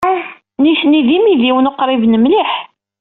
[0.61, 2.51] Nitni d imidiwen uqriben mliḥ.